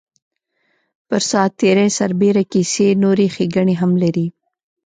[1.07, 4.27] پر ساعت تېرۍ سربېره کیسې نورې ښیګڼې هم لري.